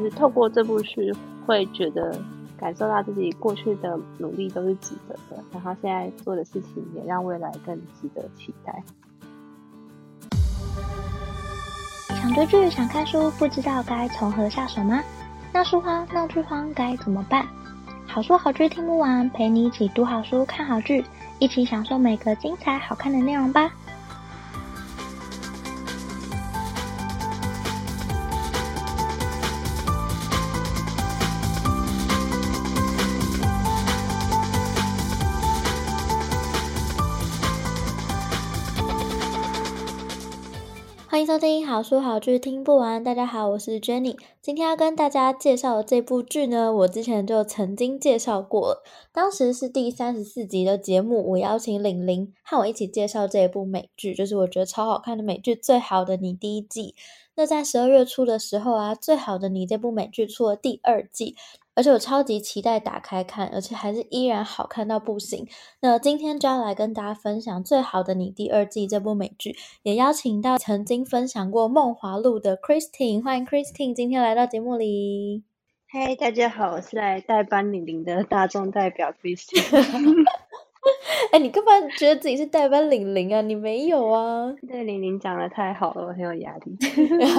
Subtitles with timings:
[0.00, 1.14] 就是透过这部剧
[1.44, 2.18] 会觉得
[2.58, 8.82] 感受到自己过去的努力都是值得的，然后现在做的事情也让未来更值得期待。
[12.08, 15.02] 想追剧、想看书，不知道该从何下手吗？
[15.52, 17.46] 闹书荒、闹剧荒该怎么办？
[18.06, 21.04] 好书好剧听不完，陪你一起读好书、看好剧，
[21.38, 23.70] 一起享受每个精彩好看的内容吧。
[41.20, 43.04] 欢迎收听好书好剧听不完。
[43.04, 44.16] 大家好，我是 Jenny。
[44.40, 48.82] 今天要跟大家介绍的这部剧呢，我之前就曾经介绍过了。
[49.12, 56.94] 当时是第三十四集的节目，我邀请玲玲和我一起介绍这一部美剧，就是我觉得超好看的美剧《最好的你》第一季。
[57.34, 61.36] 那在十二月初的时候啊，《最好的你》这部美剧出了第二季。
[61.80, 65.48] 而且我超级期待打开看，而且还是依然好看到不行。
[65.80, 75.42] 那今天就要来跟大家分享《最好的你》第二季这部美剧，也邀请到曾经分享过《梦华录》的 Christine，欢迎 Christine 今天来到节目里。
[75.88, 80.26] 嗨，大家好，我是来代班李玲的大众代表 Christine。
[81.32, 83.40] 哎，你干嘛觉得自己是代班玲玲啊？
[83.42, 84.52] 你没有啊？
[84.66, 86.76] 对，玲玲讲的太好了，我很有压力。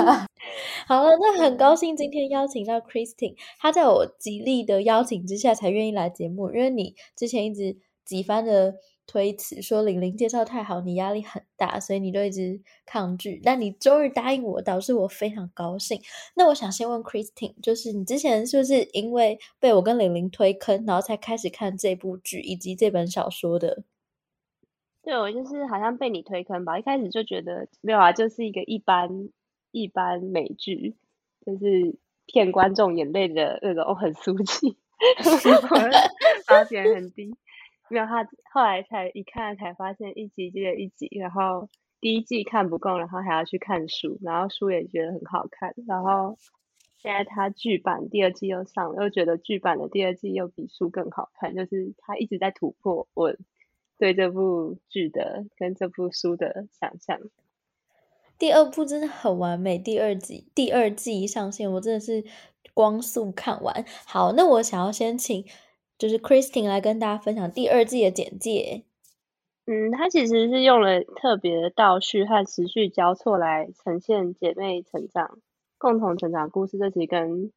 [0.87, 8.75] 好了，那很高兴今天邀请到 Christine，她在我极力的邀请之下才愿意来节目，因为你之前一直几番的。
[9.07, 13.41] 推辞说玲玲介绍太好，你压力很大，所以你就一直抗拒。
[13.43, 16.01] 但你终于答应我，导致我非常高兴。
[16.35, 23.83] 那我想先问 Christine，就是你之前是不是因为被我跟玲玲推坑，然后才开始看这部剧以及这本小说的？
[25.03, 26.77] 对，我就是好像被你推坑吧。
[26.79, 29.29] 一开始就觉得没有啊，就是一个一般
[29.71, 30.95] 一般美剧，
[31.45, 34.77] 就是骗观众眼泪的那种很俗气，
[36.45, 37.35] 发点很低。
[37.91, 41.67] 没有他，后来才一看才发现一集接着一集，然后
[41.99, 46.37] 第一季看不够，然后还要去看书，然后书也觉得很好看，然后
[47.01, 53.35] 现在他剧版第二季又上了，又觉得剧版的第二季又比书更好看，就是他一直在突破我
[53.97, 57.19] 对这部剧的跟这部书的想象。
[58.39, 62.23] 第二部真的很完美，第二季第二季一上线，我真的是
[62.73, 63.83] 光速看完。
[64.05, 65.45] 好，那我想要先请。
[66.01, 68.85] 就是 Christine 来跟大家分享第二季的简介。
[69.67, 75.37] 嗯，它其实是用了特别的倒叙和时序交错来呈现姐妹成长、
[75.77, 76.79] 共同成长故事。
[76.79, 77.51] 这其实跟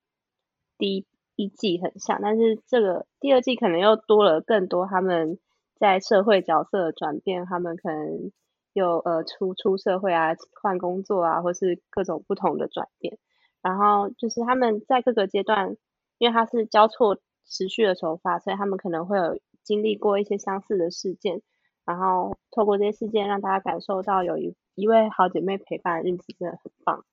[0.76, 1.06] 第
[1.36, 5.38] 一季很像，但是这个第二季可能又多了更多他们
[5.74, 7.46] 在社会角色的转变。
[7.46, 8.30] 他们可能
[8.74, 13.16] 有呃出出社会啊、换工作啊，或是各种不同的转变。
[13.62, 15.78] 然后就是他们在各个阶段，
[16.18, 17.18] 因为它是交错。
[17.46, 21.40] 持续的手法，所以他们可能会有经历过一些相似的事件，
[21.84, 27.04] 然后透过这些事件让大家感受到有一一位好姐妹陪伴的日子真的很棒。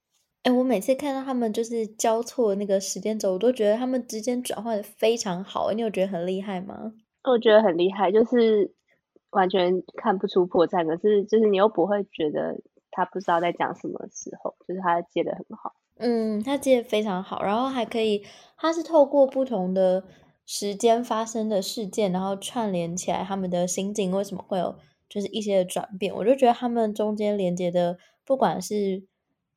[0.42, 5.70] 哎、欸，我每次看到他们就是交错那个时间轴，我都觉得他们之间转换的非常好。
[5.70, 6.92] 你有觉得很厉害吗？
[7.22, 8.74] 我觉得很厉害，就是
[9.30, 12.60] 完全看不出破绽，可是就是你又不会觉得
[12.90, 15.74] 他不知道在讲什么时候，就是他接的很好。
[15.98, 18.24] 嗯，他接的非常好，然后还可以，
[18.56, 20.02] 他是透过不同的。
[20.44, 24.76] 时间发生的事件，然后串联起来，他们的心境为什么会有
[25.08, 26.14] 就是一些的转变？
[26.14, 29.04] 我就觉得他们中间连接的，不管是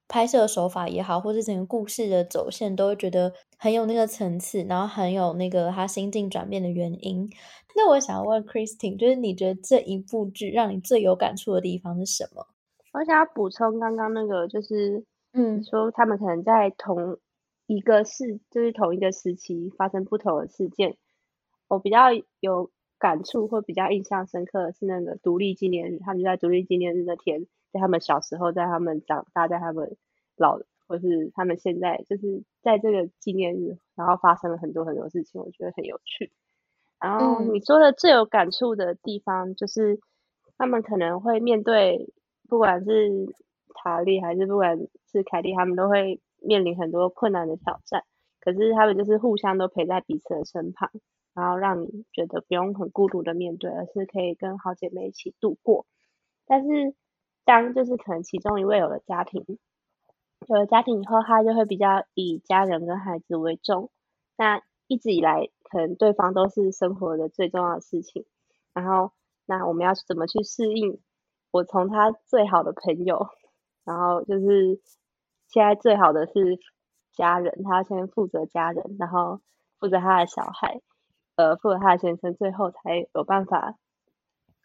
[0.08, 7.30] 拍摄手法也好，或是整个故事的走线，都会觉得很有那个层次，然后很有那个他心境转变的原因。
[7.76, 12.48] 那我想问 Christine，就是你觉得这一部剧让你最有感触的地方是什么？
[12.94, 15.04] 我想要补充刚刚那个，就是
[15.34, 17.18] 嗯，说他们可能在同。
[17.68, 20.98] 一个是就是同一个时期发生不同的事件，
[21.68, 22.10] 我比较
[22.40, 29.98] 有感触或比较印象深刻的是那个独立纪念日，他们就在独立纪念日那天，在他们小时候，在他们长大，在他们
[30.38, 36.32] 老，或是他们现在，就是在这个纪念日，然后发生了很多很多事情，我觉得很有趣。
[37.00, 40.00] 然后你说的最有感触的地方，就是
[40.58, 42.14] 他们可能会面对，
[42.48, 43.34] 不管是
[43.74, 44.78] 塔利还是不管
[45.12, 46.22] 是凯蒂，他们都会。
[46.46, 48.04] 面临很多困难的挑战，
[48.40, 50.92] 可是他们就是互相都陪在彼此的身旁，
[51.34, 55.86] 然后让你觉得不用很孤独的面对，而是可以跟好姐妹一起度过。
[56.46, 56.94] 但是
[57.44, 59.44] 当就是可能其中一位有了家庭，
[60.48, 63.90] 有了家庭以后，他就会比较以家人跟孩子为重。
[64.38, 68.26] 那一直以来，可能对方都是生活的最重要的事情。
[68.74, 69.12] 然后，
[69.46, 71.00] 那我们要怎么去适应？
[71.52, 73.28] 我从他最好的朋友，
[73.84, 74.80] 然后就是。
[75.56, 76.60] 现在最好的是
[77.14, 79.40] 家人，他先负责家人，然后
[79.80, 80.82] 负责他的小孩，
[81.38, 83.76] 呃，负责他的先生，最后才有办法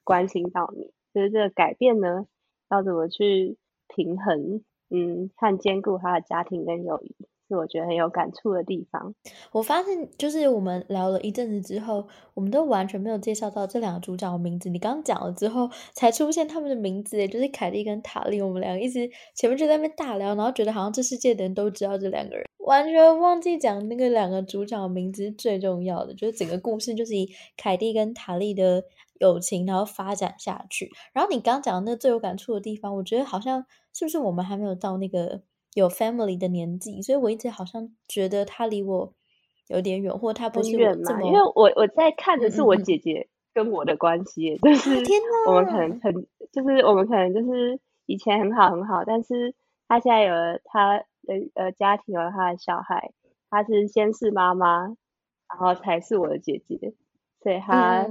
[0.03, 0.93] 关心到你。
[1.15, 2.27] 就是这个改变呢，
[2.71, 3.57] 要怎么去
[3.87, 7.15] 平衡，嗯，和兼顾他的家庭跟友谊。
[7.51, 9.15] 是我觉得很有感触的地方。
[9.51, 14.71] 我发现，就是我们聊了一阵子之后，我们都完全没有介绍到这两个主角的名字。
[14.71, 18.41] 你刚刚讲了之后，才出现他们的名字，也就是凯蒂跟塔莉。
[18.41, 26.15] 我们两个一直前面就在那边大聊，然后觉得好像这世界的人都知道这两个人，完全忘记讲那个两个主角的名字最重要的。
[26.15, 28.85] 就是整个故事就是以凯蒂跟塔莉的
[29.19, 30.91] 友情，然后发展下去。
[31.13, 35.43] 然后你刚刚讲的那个最有感触的地方，我觉得好像是不是我们还没有到那个。
[35.75, 39.13] 有 family 的年纪，所以我一直好像觉得他离我
[39.69, 41.23] 有点远，或他不是我这么。
[41.23, 44.91] 因为我我在看的是我姐姐跟我的关系，嗯、就是
[45.47, 46.13] 我们可能很，
[46.51, 49.55] 就是我们可能就是以前很好很好，但是
[49.87, 53.13] 他现在有了他的呃家庭，有了他的小孩，
[53.49, 54.87] 他是先是妈妈，
[55.49, 56.95] 然后才是我的姐姐，
[57.43, 58.09] 所以他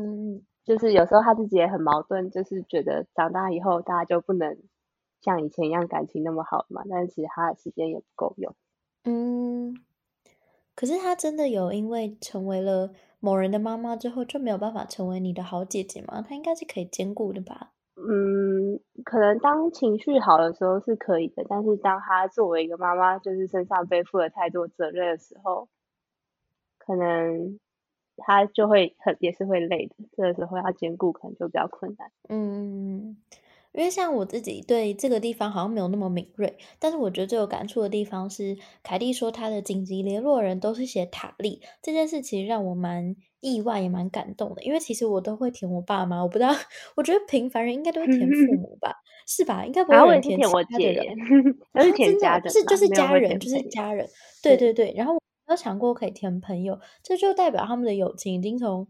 [0.64, 4.58] 就是有时候他自己也很矛盾，就是觉得长大以后大家就不能。
[5.22, 6.84] 像以前一样感情那么好嘛？
[6.90, 8.56] 但是其实他的时间也不够用。
[9.04, 9.76] 嗯，
[10.76, 16.22] 可是他真的有因为成为了某人的妈妈之后就没有办法成为你的好姐姐吗？
[16.28, 17.72] 他应该是可以兼顾的吧？
[17.96, 25.68] 嗯，可能当情绪好的时候是可以的，但是当他作为一个妈妈，就是身上背负了太多责任的时候，
[26.78, 27.60] 可能
[28.16, 29.96] 他就会很也是会累的。
[30.14, 32.10] 这个时候要兼顾，可能就比较困难。
[32.30, 33.18] 嗯。
[33.74, 44.64] 因为像我自己对这个地方好像没有那么敏锐，但是我觉得最有感触的地方是凯蒂说她的紧急联络人都是写塔利这件事，其实让我蛮意外也蛮感动的。
[44.64, 46.50] 因为其实我都会填我爸妈，我不知道，
[46.98, 48.92] 我觉得平凡人应该都会填父母吧，
[49.28, 49.64] 是吧？
[49.66, 51.06] 应该不会填其他的人，
[51.78, 54.08] 都是填家人，是就是家人，就是家人，
[54.42, 54.94] 对对 对。
[54.98, 58.88] 然后我没有想过可以填朋友，这就代表他们的友情已经从。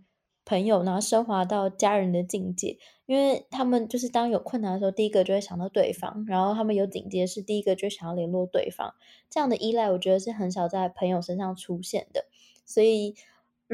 [0.49, 2.75] 朋友，然后升华到家人的境界，
[3.05, 8.95] 因为他们就是当有困难的时候，第一个就会想到对方，然后他们有紧急的事，第一个就想要联络对方。
[9.29, 12.25] 这样的依赖，我觉得是很少在朋友身上出现的。
[12.65, 13.13] 所以，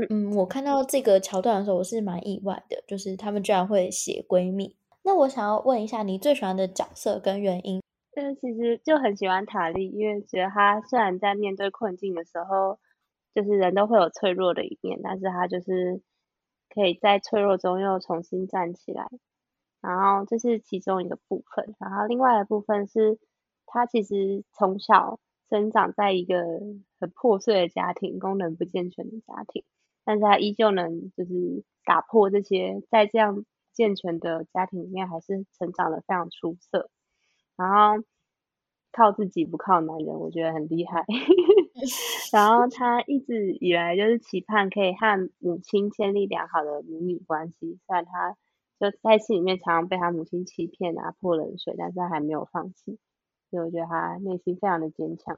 [0.10, 4.76] 嗯，我看到这个桥段的时候，我是蛮意外的，就是他们居然会写闺蜜。
[5.04, 7.82] 那我想要问一下，你最喜欢的角色跟原因？
[8.14, 12.78] 但其实就很喜欢塔莉，因为觉得她虽然在面对困境的时候，
[13.34, 16.02] 就是人都会有脆弱的一面，但是她就是。
[16.76, 19.10] 可以在脆弱中又重新站起来，
[19.82, 21.76] 然后这是其中一个部分。
[21.80, 23.18] 然后另外的部分是，
[23.66, 25.20] 他其实从小
[25.50, 26.36] 生长在一个
[27.00, 29.64] 很破碎的家庭，功能不健全的家庭，
[30.04, 36.90] 但是他依旧能就是打破这些，在这样健全的家庭里面，还是成长得非常出色。
[37.56, 38.04] 然后
[38.96, 41.04] 靠自己不靠男人，我觉得很厉害。
[42.32, 48.38] 然 后他一直以来就是期盼可以和母亲建立良好的母女关系，虽然他
[48.80, 52.98] 就在心里面常常被他母亲欺骗啊泼冷水，但是他还没有放弃，
[53.52, 55.38] 所以我觉得他内心非常的坚强。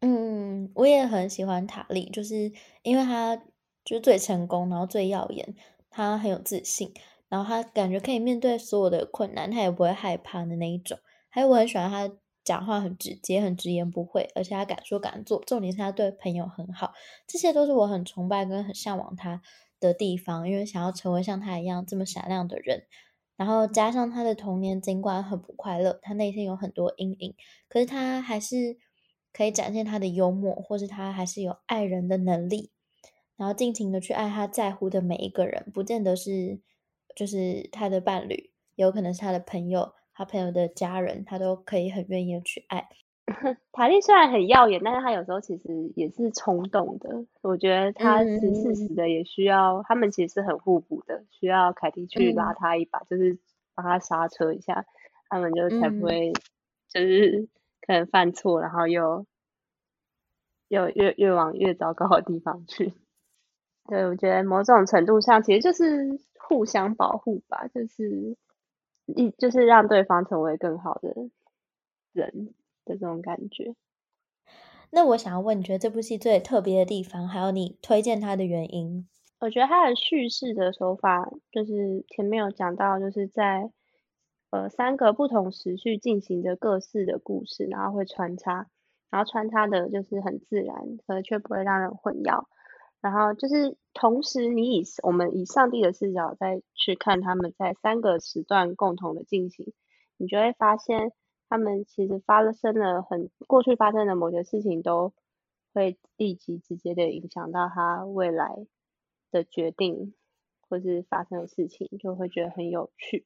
[0.00, 2.52] 嗯，我也很喜欢塔莉，就是
[2.82, 3.36] 因为他
[3.84, 5.54] 就是最成功，然后最耀眼，
[5.90, 6.92] 他很有自信，
[7.28, 10.96] 然后他感觉可以面对所有的困难，他也不会害怕的那一种。
[11.28, 12.08] 还有我很喜欢他。
[12.46, 16.94] 讲话很直接，很直言不讳，而且他敢说敢做，重点是他对朋友很好，
[17.26, 19.42] 这些都是我很崇拜跟很向往他
[19.80, 22.84] 的地方，因为想要成为像他一样这么闪亮的人。
[23.34, 27.34] 然后加上他的童年尽管很不快乐，他内心有很多阴影，
[27.68, 28.78] 可是他还是
[29.32, 32.70] 可以展现他的幽默，或是他还是有爱人的能力，
[33.36, 36.60] 然后尽情的去爱他在乎的每一个人，不见得是
[37.16, 39.92] 就是他的伴侣，有可能是他的朋友。
[40.16, 42.88] 他朋友的家人，他都可以很愿意去爱。
[43.70, 47.26] 塔莉虽然很耀眼，但是他有时候其实也是冲动的。
[47.42, 53.38] 我觉得他是适时的，也需要、嗯、他们其实是很互补的，需要凯蒂去拉他一把，嗯、就是
[53.74, 54.86] 帮他刹车一下，
[55.28, 56.32] 他们就才不会
[56.88, 57.46] 就是
[57.86, 59.26] 可能犯错，然后又
[60.68, 62.94] 又越越往越糟糕的地方去。
[63.86, 68.34] 对，我觉得某种程度上其实就是互相保护吧，就是。
[69.06, 71.14] 一就是让对方成为更好的
[72.12, 73.74] 人的这种感觉。
[74.90, 79.08] 那我想要问，你觉得这部戏最特别的地方，还有你推荐它的原因？
[79.40, 83.70] 我觉得它的叙事的手法，就是前面有讲到，就是在
[84.50, 88.68] 呃三个不同时序进行着各式的故事，然后会穿插，
[89.10, 92.46] 然后穿插的就是很自然，可却不会让人混淆。
[93.06, 99.72] 然后就是同时，你以我们以上帝的视角再去看他们在三个时段共同的进行，
[100.16, 101.12] 你就会发现
[101.48, 105.12] 他们其实发生了很过去发生的某些事情，都
[105.72, 108.66] 会立即直接的影响到他未来
[109.30, 110.12] 的决定，
[110.68, 113.24] 或是发生的事情，就会觉得很有趣。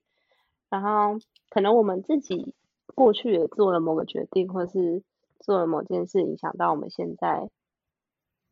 [0.69, 1.19] 然后
[1.49, 2.55] 可能我们自己
[2.95, 5.03] 过去也做了某个决定，或是
[5.39, 7.49] 做了某件事，影响到我们现在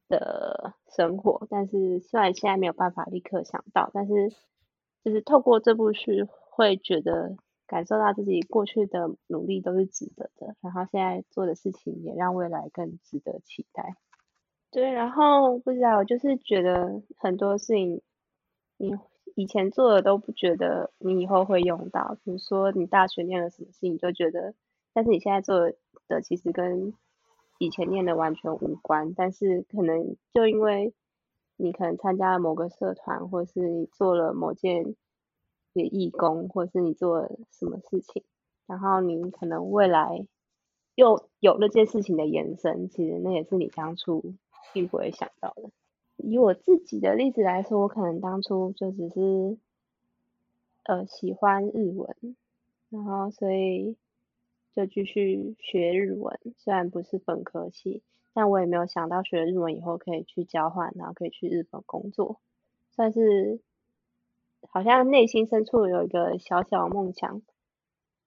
[0.08, 1.46] 的生活。
[1.50, 4.30] 但是虽然现在没有办法立刻想到，但是
[5.04, 7.36] 就是透过这部剧，会觉得
[7.66, 13.96] 感受到自己过去的努力都是值得的，然后现在做的事情也让未来更值得期待。
[14.70, 18.02] 对，然后不知道，就是觉得很多事情
[18.76, 18.94] 你。
[19.34, 24.52] 以前做的都不觉得你以后会用到，比如说你大学念了什么事情，你就觉得，
[24.92, 25.70] 但是你现在做
[26.08, 26.92] 的其实跟
[27.58, 30.94] 以前念的完全无关，但是可能就因为
[31.56, 34.94] 你可能参加了某个社团，或是你做了某件
[35.74, 38.22] 义工，或是你做了什么事情，
[38.66, 40.26] 然后你可能未来
[40.94, 44.34] 又有那件事情的延伸，其实那也是你当初
[44.72, 45.70] 并不会想到的。
[46.16, 49.56] 以我自己的例子来说，我可能当初就只是，
[50.82, 52.36] 呃，喜欢日文，
[52.88, 53.96] 然后所以
[54.74, 56.38] 就继续学日文。
[56.56, 62.40] 虽然不是本科系，但我也没有想到学日文以后可以去交换，然后可以去日本工作，
[62.90, 63.60] 算是
[64.68, 67.42] 好像内心深处有一个小小梦想，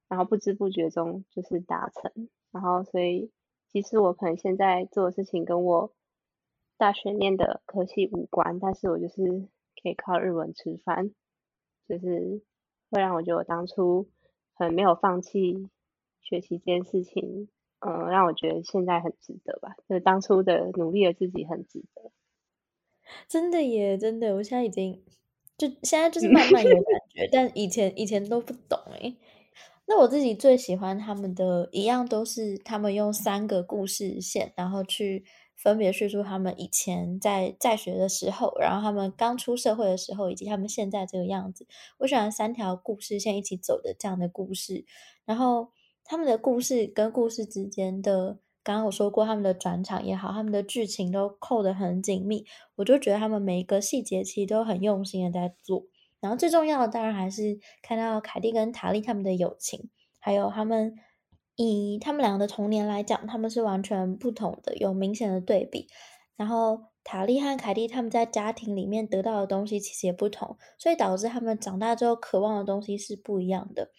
[0.07, 2.29] 然后不知不觉中就是达成。
[2.51, 3.31] 然后所以，
[3.71, 5.91] 其实我可能现在做的事情跟我。
[6.77, 9.47] 大学念的科系无关，但是我就是
[9.83, 11.11] 可以靠日文吃饭，
[11.87, 12.41] 就是
[12.89, 14.07] 会让我觉得我当初
[14.55, 15.69] 很没有放弃
[16.21, 17.49] 学习这件事情，
[17.79, 22.11] 嗯，让我觉得现在很值得吧，就是当初的努力的自己很值得。
[23.27, 25.03] 真的耶，真的，我现在已经
[25.57, 29.17] 就现在就是慢慢有 感觉，但以前以前都不懂诶。
[29.87, 35.25] 那我自己最喜欢他们的一样都是他们用三个故事线，然后去。
[35.57, 41.67] 分别叙述他们以前在在学的时候，然后他们刚出社会的时候，以及他们现在这个样子。
[41.99, 44.85] 我喜欢三条故事线一起走的这样的故事。
[45.23, 45.69] 然后
[46.11, 52.45] 他们的故事跟故事之间的，刚刚我说过他们的转场也好，他们的剧情都扣得很紧密。
[52.75, 55.85] 我就觉得他们每一个细节其实都很用心的在做。
[56.19, 59.89] 然后最重要的当然还是看到凯蒂跟塔莉他们的友情，
[60.19, 60.93] 还有他们。
[61.55, 65.87] 以他们两个的童年来讲，他们是完全不同的，有明显的对比。
[66.35, 73.91] 然后塔莉和凯蒂他们在家庭里面得到的东西其实也不同，所以导致他们长大之后渴望的东西是不一样的。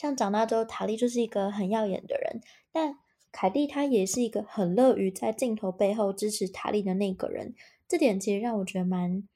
[0.00, 2.40] 像长大之后，塔莉就是一个很耀眼的人，
[2.72, 2.96] 但
[3.30, 7.54] 凯蒂她也是一个很乐于在镜头背后支持塔莉的那个人。
[7.86, 9.28] 这点其实让我觉得蛮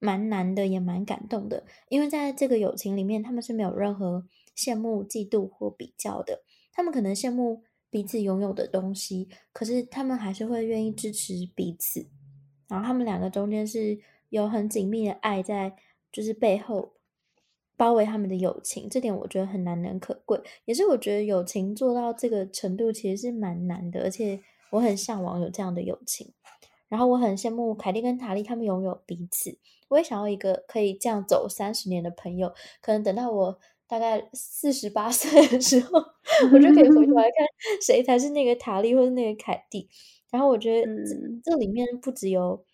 [0.00, 6.42] 蛮难的，也蛮感动的，因为在这个友情里面，他们是没有任何羡慕、嫉妒或比较的。
[6.72, 12.08] 他们可能羡慕彼此拥有的东西，可是他们还是会愿意支持彼此。
[12.66, 15.76] 然后他们两个中间是有很紧密的爱在，
[16.10, 16.94] 就是背后
[17.82, 18.88] 包围他们的友情。
[18.88, 26.32] 这点我觉得很难能可贵，也是我觉得友情做到这个程度其实是蛮难的，而且我很向往有这样的友情。
[26.88, 29.58] 然后我很羡慕凯蒂跟塔莉他们拥有彼此，
[29.88, 32.52] 我也想要一个可以这样走三十年的朋友。
[32.80, 33.58] 可能等到我。
[33.88, 35.98] 大概四十八岁的时候，
[36.50, 37.46] 我就可以回头来看
[37.86, 39.86] 谁才是那个塔莉或者那个凯蒂。
[40.30, 42.64] 然后我觉得这这里面不只有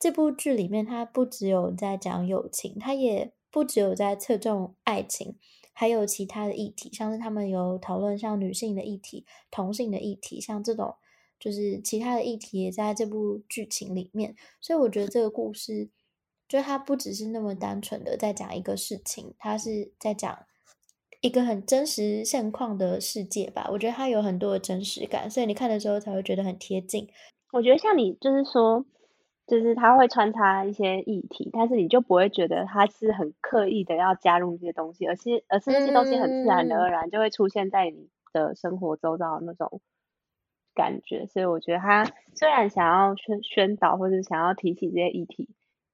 [0.00, 5.36] 这部剧里面，它不只有在讲友情，它也不只有在侧重爱情，
[5.72, 10.96] 还有其他的议题，像是他们有讨论像女性的议题、同性的议题，像这种
[11.38, 14.34] 就是其他的议题也在这部剧情里面。
[14.60, 15.88] 所以我觉得这个故事，
[16.48, 20.36] 就它不只是那么单纯的在讲一个事情，它是在讲。
[21.20, 27.08] 一个很真实现况的世界吧，我觉得它有很多的真实感，所以你看的时候才会觉得很贴近。
[27.52, 28.84] 我觉得像你就是说，
[29.46, 39.80] 就是他会穿插一些议题，但是你就不会觉得他是很刻意的要加入这些东西，而是而是那些东西很自然而然就会出现在你的生活周遭的那种
[40.74, 41.26] 感觉。
[41.26, 45.48] 所以我觉得他虽然想要宣宣导或者想要提起这些议题，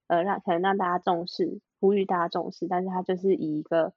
[0.06, 3.92] 呃，让可能让大家重视，呼吁大家重视，但是他就是以一个。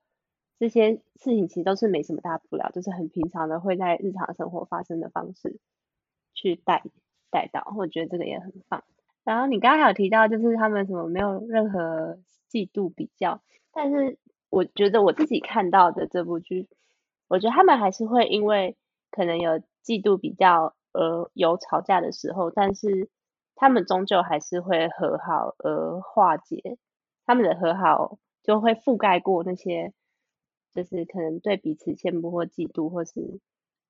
[0.59, 5.59] 这些事情其实都是没什么大不了，就是很平常的会在日常生活发生的方式
[6.33, 6.83] 去带
[7.31, 8.81] 带到，我觉得这个也很棒。
[9.23, 12.17] 然后你刚刚有提到，就是他们什么没有任何
[12.49, 14.17] 嫉妒比较，但是
[14.49, 16.67] 我觉得我自己看到的这部剧，
[17.27, 18.75] 我觉得他们还是会因为
[19.11, 23.09] 可能有嫉妒比较而有吵架的时候，但是
[23.55, 26.77] 他们终究还是会和好而化解，
[27.25, 29.93] 他们的和好就会覆盖过那些。
[30.75, 33.39] 就是可能对彼此羡慕或嫉妒，或是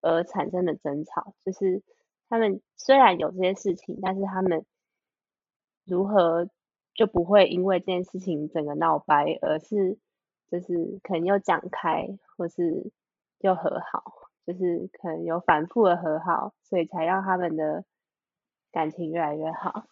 [0.01, 1.81] 而产生的争吵，就是
[2.27, 4.65] 他们虽然有这些事情，但是他们
[5.85, 6.49] 如何
[6.93, 9.97] 就不会因为这件事情整个闹掰，而是
[10.51, 12.91] 就是可能又讲开，或是
[13.39, 17.83] 又和好，就是可能有反复的和好，所以才让他们的
[18.71, 19.85] 感情越来越好。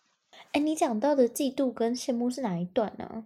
[0.54, 3.26] 哎，你讲到的嫉妒跟羡慕是哪一段呢？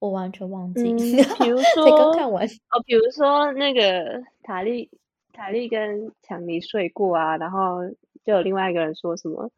[0.00, 0.92] 我完全忘记。
[0.92, 0.96] 嗯，
[1.42, 4.90] 比如说刚看完哦，比如说那个塔利，
[5.32, 7.80] 塔利跟强尼睡过啊，然后
[8.24, 9.50] 就有另外一个人说什么，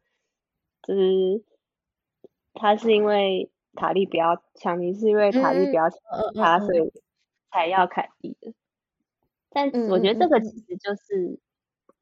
[0.83, 1.43] 就是
[2.61, 5.89] 他是因为塔莉比较强尼，是因为塔莉不要
[6.35, 6.93] 他，嗯，所以
[7.51, 8.53] 才要凯蒂的。
[9.49, 11.39] 但我觉得这个其实就是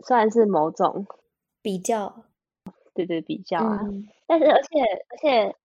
[0.05, 1.07] 算是某种
[1.61, 2.25] 比较，
[2.93, 3.79] 对对，比较啊。
[3.83, 5.55] 嗯，但是而且而且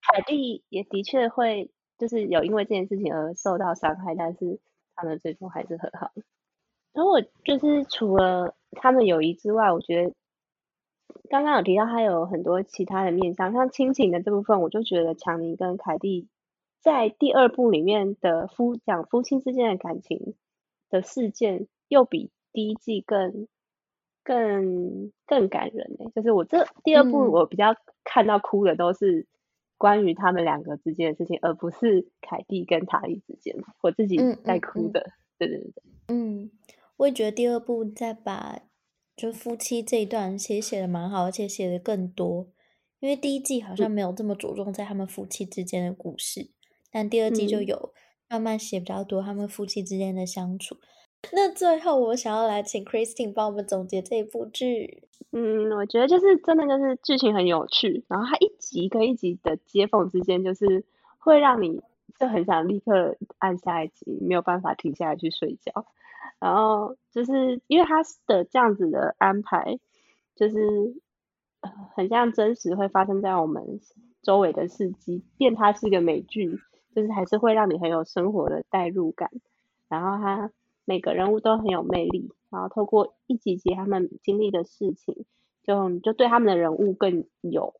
[0.00, 1.70] 凯蒂也的确会。
[1.98, 4.60] 就是有因为这件事情而受到伤害，但是
[4.94, 6.12] 他们最终还是和好。
[6.92, 10.14] 然后我就是除了他们友谊之外，我觉得
[11.28, 16.28] 刚刚有提到他有很多其他的面向，像亲情的这部分，我就觉得强尼跟凯蒂
[16.80, 20.34] 在第二部里面的夫讲夫妻之间的感情
[20.90, 23.48] 的事件，又比第一季更
[24.22, 26.10] 更更感人呢。
[26.14, 27.74] 就是我这第二部我比较
[28.04, 29.26] 看到哭的都是。
[29.80, 34.98] 关于他们两个之间的事情，而不是凯蒂跟塔莉之间，我自己在哭的。
[34.98, 35.72] 嗯嗯嗯、对对对，
[36.08, 36.50] 嗯，
[36.96, 38.58] 我也觉得第二部在把
[39.18, 42.46] 就夫妻这一段其实写的蛮好，而且写的更多。
[43.00, 46.52] 因为第一季好像没有这么着重在他们夫妻之间的故事，嗯、
[46.92, 47.92] 但第二季就有
[48.28, 50.76] 慢慢写比较多他们夫妻之间的相处。
[51.32, 55.02] 那最后，我想要来请 Christine 帮我们总结这一部剧。
[55.32, 60.84] 嗯，我觉得就是真的就是剧情很有趣，然后它一集跟一集的接缝之间，就是
[61.18, 61.82] 会让你
[62.18, 65.86] 就很想立刻按下一集，没有办法停下来去睡觉。
[66.40, 69.78] 然后就是因为它的这样子的安排，
[70.34, 70.58] 就是
[71.94, 73.80] 很像真实会发生在我们
[74.22, 76.58] 周围的事，即便它是个美剧，
[76.94, 79.30] 就是还是会让你很有生活的代入感。
[79.88, 80.50] 然后它。
[80.90, 85.26] 每个人物都很有魅力，然后透过一集集他们经历的事情，
[85.62, 87.74] 就就对他们的人物更有，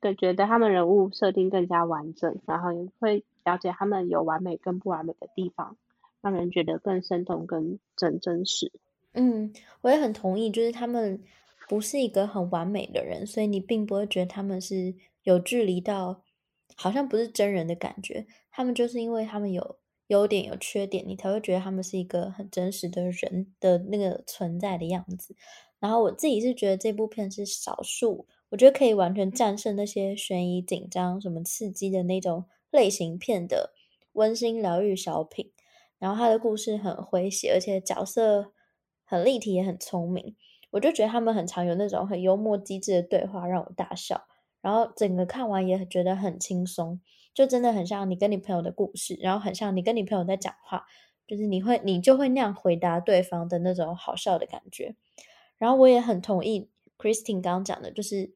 [0.00, 5.76] 对，觉得他们人物设定更加完整，然后也会了解他们有完美跟不完美的地方，
[6.20, 8.72] 让人觉得更生动、更真真实。
[9.12, 11.22] 嗯，我也很同意，就是他们
[11.68, 16.22] 不是一个很完美的人，所以你并不会觉得他们是有距离到
[16.76, 19.76] 好像不是真人的感觉，他们就是因为他们有。
[20.08, 25.36] 优点有缺点，你才会觉得他们是一个很真实的人的那个存在的样子。
[25.78, 33.74] 然后我自己是觉得这部片是少数，我觉得可以完全战胜那些悬疑、紧张、什么刺激的那种类型片的
[34.14, 35.50] 温馨疗愈小品。
[35.98, 38.52] 然后他的故事很诙谐，而且角色
[39.04, 40.36] 很立体，也很聪明。
[40.70, 44.26] 我就觉得他们很常有那种很幽默、机智的对话，让我大笑。
[44.60, 47.00] 然后整个看完也觉得很轻松。
[47.34, 50.84] 就真的很像你跟你朋友的故事，然后很像你跟你朋友在讲话，
[51.26, 54.96] 就是你会你就会那样回答对方的那种好笑的感觉。
[55.56, 58.32] 然后我也很同意 Christine 刚刚讲的，就是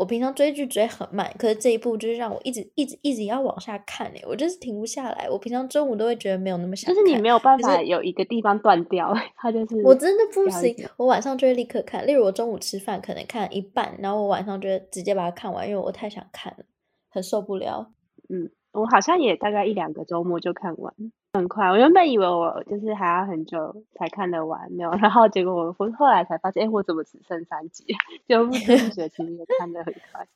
[0.00, 5.28] 我平常追剧追很慢，可是这一部就是让我一直一直一直要往下看诶，我就是停不下来。
[5.28, 12.06] 我平常中午都会觉得没有那么想看，就是你没有办法有一个地方断掉， 它就是我真的不行，我晚上就会立刻看。
[12.06, 16.64] 例如我中午吃饭可能看一半，然后我晚上就会直接把它看完，因为我太想看了，
[17.10, 17.92] 很受不了。
[18.30, 20.94] 嗯，我好像也大概一两个周末就看完，
[21.32, 21.68] 很快。
[21.68, 27.84] 我原本以为我就是还要很久才看得完，没有， 然后结果我我后来才发现，哎，我怎么只剩三集？
[28.28, 30.26] 就不知不觉其实也看得很快。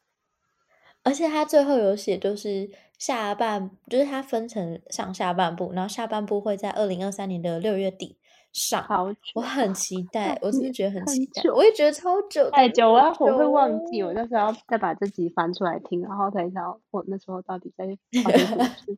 [1.02, 8.16] 而且他最后有写，就是下半，就是他分成上下半部，然后下半部会在二零二三年的六月底。
[8.54, 17.85] 上，好久，我很期待，我真的觉得很期待，我也觉得超久，太久，我要我会忘记，我那时候要再把这集翻出来听，然后才知道我那时候到底在
[18.22, 18.96] 发生什么事。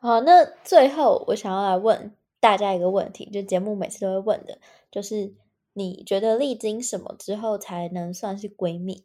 [0.00, 4.58] 好，那最后我想要来问大家一个问题，就节目每次都会问的，
[4.90, 5.32] 就是
[5.74, 9.04] 你觉得历经什么之后才能算是闺蜜？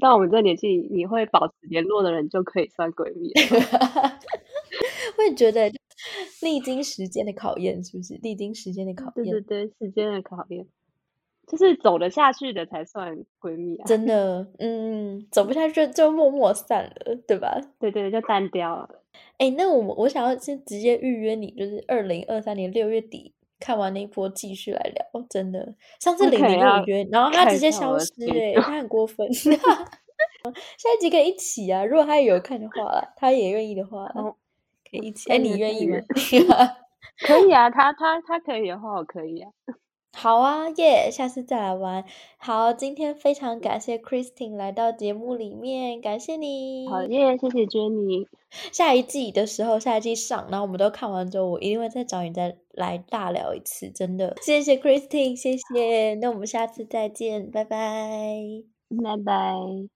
[0.00, 4.18] 到我们这年纪，你会保持联络的人就可以算闺蜜了。
[5.18, 5.72] 会觉得。
[6.42, 8.18] 历经时间的考验，是不是？
[8.22, 10.66] 历经时间的考验，对对对，时间的考验，
[11.46, 13.84] 就是走得下去的才算闺蜜啊！
[13.86, 17.58] 真的，嗯，走不下去就默默散了，对吧？
[17.80, 19.02] 对对，就单掉了。
[19.38, 25.26] 哎，那我我想要先直接预约你，就是二零二三年六月底看完那一波，继续来聊。
[25.28, 29.26] 真的，上次零零有约，然后他直接消失，哎，他很过分。
[29.34, 31.84] 下一集可以一起啊！
[31.84, 34.06] 如果他也有看的话，他也愿意的话。
[34.88, 35.98] 可以一起，哎，你愿意吗？
[37.26, 39.50] 可以啊，他他他可以的话，我可以啊。
[40.18, 41.10] 好啊，耶、yeah！
[41.10, 42.02] 下次再来玩。
[42.38, 46.88] 好，今天非常感谢 Christine 来到节目里面，感谢你。
[46.88, 48.26] 好耶，谢谢 Jenny。
[48.72, 54.34] 下一季的时候，下一季上，然后我们都看完之后，我一定会再找你再来大聊一次，真的。
[54.40, 56.14] 谢谢 Christine，谢谢。
[56.14, 58.38] 那我们下次再见，拜拜，
[59.04, 59.95] 拜拜。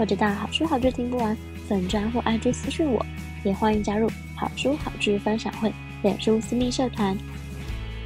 [0.00, 1.36] 或者到好书好剧听不完
[1.68, 3.04] 粉专或 IG 私讯我，
[3.44, 5.70] 也欢迎加入好书好剧分享会
[6.02, 7.14] 脸书私密社团，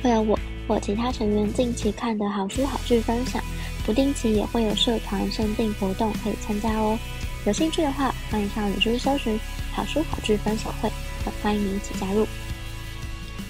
[0.02, 3.40] 会有我或其他成员近期看的好书好剧分享，
[3.86, 6.98] 不定期也会有社团限定活动可以参加哦。
[7.46, 9.38] 有兴趣的话，欢迎上脸书搜寻
[9.72, 10.90] 好书好剧分享会，
[11.24, 12.26] 很欢迎你一起加入。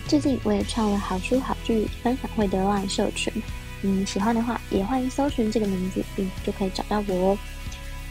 [0.07, 3.33] 最近我也创了好书好剧分享会的 LINE 社群，
[3.81, 7.39] 嗯，喜欢的话也欢迎搜寻这个名字，并就可以找到我哦。